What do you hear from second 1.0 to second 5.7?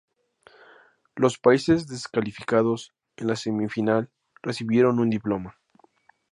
Los países descalificados en la semifinal recibieron un diploma.